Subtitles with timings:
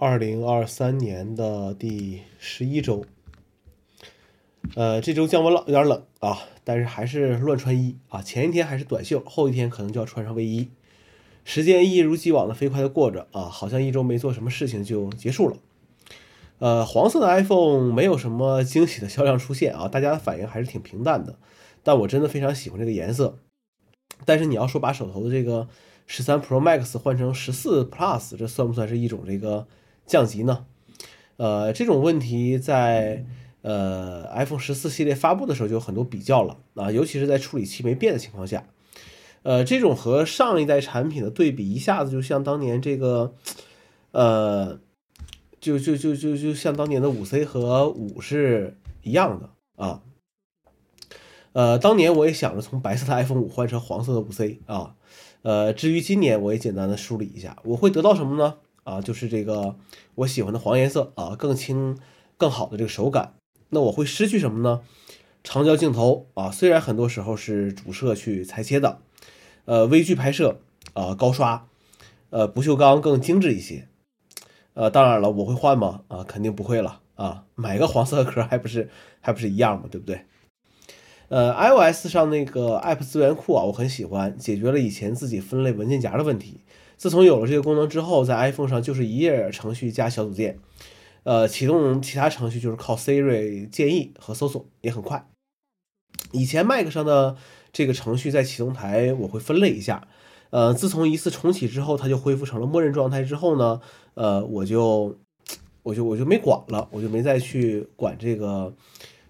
[0.00, 3.04] 二零二三年的第十一周，
[4.76, 8.22] 呃，这周降温了，有点冷啊，但是还是乱穿衣啊。
[8.22, 10.68] 前一天还是短袖，后一天可能就要穿上卫衣。
[11.42, 15.56] 时间一如既往的飞快的过着啊，好像一周没做什么事情就结束了。
[16.60, 21.36] 呃，黄色的 iPhone 没有什么惊喜的销量出现啊，大家的反应还是挺平淡的。
[21.82, 23.36] 但我真的非常喜欢这个颜色。
[24.24, 25.66] 但是你要说把手头的这个
[26.06, 29.66] 十三 Pro Max 换成十四 Plus，这算不算是一种这个
[30.08, 30.66] 降级呢？
[31.36, 33.24] 呃，这种问题在
[33.62, 38.66] 呃 iPhone 十四系列发布的时候就有很多比较了啊，尤其是在处理器没变的情况下，
[39.44, 43.34] 呃，这种和上一代产品的对比，一下子就像当年这个，
[44.10, 44.80] 呃，
[45.60, 50.02] 就就就就就像当年的五 C 和五是一样的啊。
[51.52, 54.96] 呃，当年我也想着从白色的 iPhone 五换成黄色的五 C 啊，
[55.42, 58.56] 呃，至于今年我也简单的梳理一下，我会得到什么呢？
[58.88, 59.76] 啊，就是这个
[60.14, 61.98] 我喜欢的黄颜色啊，更轻、
[62.38, 63.34] 更好的这个手感。
[63.68, 64.80] 那我会失去什么呢？
[65.44, 69.02] 长焦镜头啊，虽然很多时候是主摄去裁切的，
[69.66, 70.60] 呃，微距拍摄
[70.94, 71.66] 啊，高刷，
[72.30, 73.86] 呃，不锈钢更精致一些。
[74.72, 76.04] 呃，当然了，我会换吗？
[76.08, 78.88] 啊，肯定不会了啊，买个黄色壳还不是
[79.20, 79.84] 还不是一样吗？
[79.90, 80.24] 对不对？
[81.28, 86.60] 呃，iOS 上那个 App 资源库啊，我很喜欢，解决了以前自己分类文件夹的问题。
[86.96, 90.58] 自从有了这个功能之后，在 iPhone 上就是一页程序加小组件，
[91.24, 95.28] 呃，启动其他程序就是靠 Siri 建议和搜索，也很快。
[96.32, 97.36] 以前 Mac 上的
[97.72, 100.08] 这个程序在启动台我会分类一下，
[100.50, 103.80] 呃，自从一次重启之后，它就恢复成了默认状态之后呢，
[104.14, 105.18] 呃，我就
[105.82, 108.74] 我就我就没管了，我就没再去管这个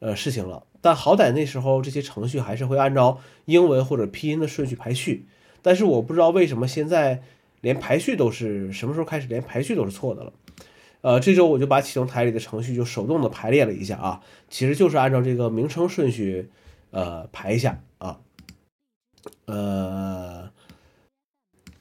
[0.00, 0.64] 呃事情了。
[0.82, 5.24] 但好歹那时候这些程序还是会按照英文或者拼音的顺序排序，
[5.62, 7.22] 但是我不知道为什么现在
[7.62, 10.32] 连排序都是什么时候开始连排序都是错的了。
[11.00, 16.50] 呃，这周我就把启动台里的程序就手动的排列了一下啊，其实就是按照这个名称顺序
[16.90, 18.20] 呃排一下啊。
[19.46, 20.50] 呃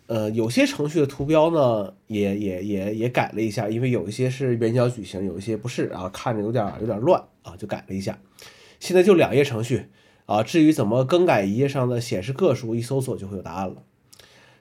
[0.07, 8.19] 呃，有些程序的图标呢也也也也改了一下，因为有一些是圆角矩形，有一些不是啊，看着有点有点乱啊，就改了一下。
[8.91, 9.87] 现在就两页程序
[10.25, 13.83] 啊，至于怎么更改一页上的显示个数，一搜索就会有答案了。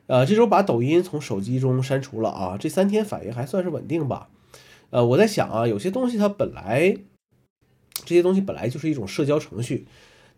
[0.06, 4.28] 呃，这周把抖音从手机中删除了啊，这三天反应还算是稳定吧。
[4.90, 6.96] 呃，我在想啊，有些东西它本来
[8.04, 9.88] 这些东西本来就是一种社交程序，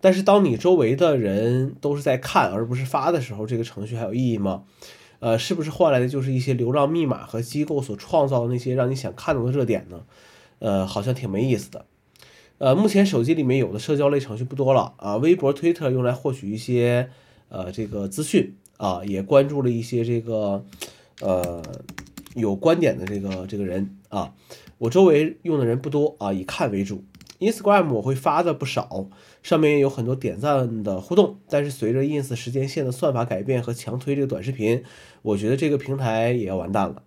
[0.01, 4.65] 但是当你周围的人都是在看而不是发的时候，这个程序还有意义吗？
[5.21, 10.05] 呃，是不是换来的就是一些流量密码和机构所创造的那些让你想看到的热点呢？
[10.59, 11.85] 呃，好像挺没意思的。
[12.63, 17.11] 呃，目前手机里面有的社交类程序不多了啊，微博、推特用来获取一些
[17.49, 20.65] 呃这个资讯啊，也关注了一些这个
[21.21, 21.61] 呃
[22.37, 24.33] 有观点的这个这个人啊。
[24.79, 27.03] 我周围用的人不多啊，以看为主。
[27.41, 29.09] Instagram 我会发的不少，
[29.43, 34.85] 上面有很多点赞的互动，但是随着 Ins 时间线的算法改变和强推这个短视频，
[35.23, 37.03] 我觉得这个平台也要完蛋了，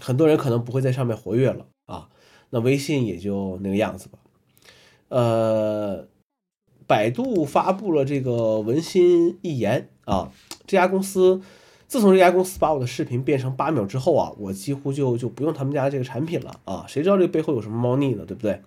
[0.00, 2.08] 很多人可能不会在上面活跃了啊。
[2.50, 4.18] 那微信也就那个样子吧。
[5.08, 6.06] 呃，
[6.86, 10.32] 百度发布了这个文心一言啊，
[10.66, 11.40] 这家公司
[11.86, 18.24] 自从这家公司把我的视频变成八秒之后啊，我几乎就就不用他们家这个产品了啊，谁知道这背后有什么猫腻呢？
[18.26, 18.60] 对不对？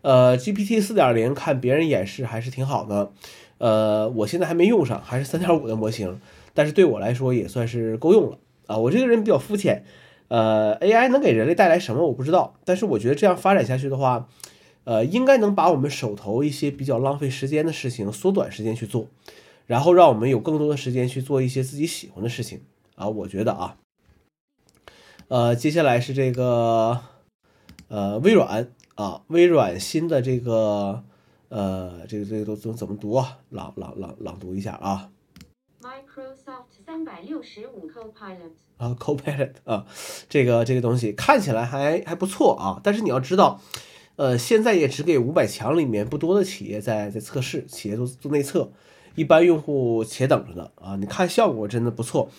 [0.00, 3.12] 呃，GPT 四点零看别人演示还是挺好的，
[3.58, 6.20] 呃，我现在还没用上，还是三点五的模型，
[6.54, 8.76] 但是对我来说也算是够用了啊。
[8.78, 9.84] 我这个人比较肤浅，
[10.26, 14.28] 呃，AI 能给人类带来什么我不知道，但是我觉得这样发展下去的话。
[14.84, 19.06] 呃，应该能把我们手头一些比较浪费时间的事情缩短时间去做，
[19.66, 22.62] 然后让我们有更多的时间去做一些自己喜欢的事情
[22.96, 23.08] 啊。
[23.08, 23.76] 我觉得啊，
[25.28, 27.00] 呃，接下来是这个
[27.86, 31.04] 呃微软啊，微软新的这个
[31.48, 33.38] 呃这个这个都都怎么读啊？
[33.50, 35.10] 朗朗朗朗读一下啊。
[35.80, 39.86] Microsoft 三百六十五 Copilot 啊，Copilot 啊，
[40.28, 43.60] 这个这个东西看起来还还不错啊，但是你要知道。
[44.22, 48.70] 呃，现在也只给五百强里面不多的企业在在测试，企业都做内测，
[49.16, 50.94] 一般用户且等着呢啊！
[50.94, 52.30] 你看效果真的不错，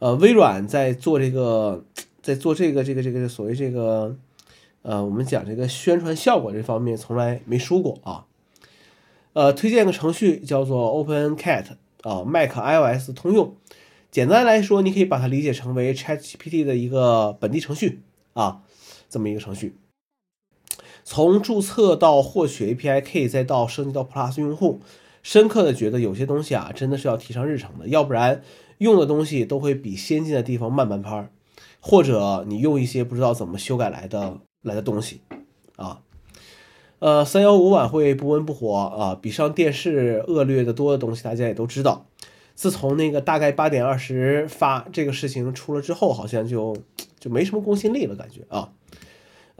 [0.00, 1.82] 呃，微软在做这个，
[2.20, 4.14] 在做这个这个这个所谓这个，
[4.82, 8.26] 呃，我们讲这个宣传效果这方面从来没输过啊。
[9.32, 11.64] 呃，推荐个程序叫做 OpenCat
[12.02, 13.56] 啊，Mac iOS 通用，
[14.10, 18.02] 简单来说，你可以把它理解成为 ChatGPT 的一个本地程序
[18.34, 18.60] 啊，
[19.08, 19.74] 这么一个程序。
[21.04, 24.80] 从注册到获取 API Key，再到升级到 Plus 用户，
[25.22, 28.42] 深刻的觉得有些东西啊，真的是要提上日程的，要不然
[28.78, 31.30] 用的东西都会比先进的地方慢半拍儿。
[31.82, 35.22] 或者你用一些不知道怎么修改来的来的东西
[35.76, 36.02] 啊。
[36.98, 42.04] 呃，三幺五晚会不温不火啊，比上电视恶劣的多的东西，大家也都知道。
[42.54, 46.76] 自从那个大概八点二十发这个事情出了之后，好像就
[47.18, 48.70] 就没什么公信力了，感觉啊。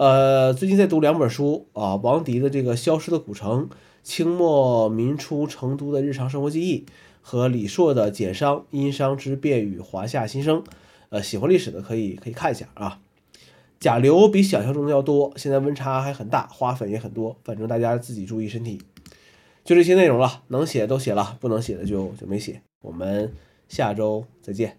[0.01, 3.69] 呃，最近在读两本书啊，王迪的这个《消失的古城》，
[4.03, 6.87] 清末民初成都的日常生活记忆，
[7.21, 10.63] 和李硕的《简商殷商之变与华夏新生》。
[11.11, 12.99] 呃，喜欢历史的可以可以看一下啊。
[13.79, 18.81] 甲流比想象中的要多，现在温差还很大，花粉也很多，反正大家自己注意身体。
[19.65, 22.63] 就这些内容了，能写都写了，不能写的就就没写。
[22.81, 23.31] 我们
[23.69, 24.79] 下周再见。